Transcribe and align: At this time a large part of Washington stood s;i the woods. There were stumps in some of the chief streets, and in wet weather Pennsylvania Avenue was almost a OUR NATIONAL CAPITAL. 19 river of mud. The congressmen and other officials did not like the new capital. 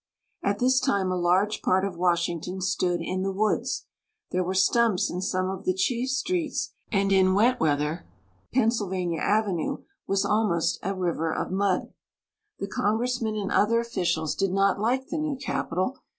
At 0.41 0.57
this 0.57 0.79
time 0.79 1.11
a 1.11 1.15
large 1.15 1.61
part 1.61 1.85
of 1.85 1.95
Washington 1.95 2.59
stood 2.59 3.01
s;i 3.01 3.19
the 3.21 3.31
woods. 3.31 3.85
There 4.31 4.43
were 4.43 4.55
stumps 4.55 5.11
in 5.11 5.21
some 5.21 5.47
of 5.51 5.63
the 5.63 5.75
chief 5.75 6.09
streets, 6.09 6.73
and 6.91 7.11
in 7.11 7.35
wet 7.35 7.59
weather 7.59 8.07
Pennsylvania 8.51 9.19
Avenue 9.21 9.83
was 10.07 10.25
almost 10.25 10.79
a 10.81 10.87
OUR 10.87 10.95
NATIONAL 10.95 11.11
CAPITAL. 11.11 11.29
19 11.37 11.39
river 11.39 11.41
of 11.45 11.51
mud. 11.83 11.93
The 12.57 12.67
congressmen 12.67 13.35
and 13.35 13.51
other 13.51 13.79
officials 13.79 14.33
did 14.33 14.51
not 14.51 14.79
like 14.79 15.09
the 15.09 15.19
new 15.19 15.35
capital. 15.35 15.99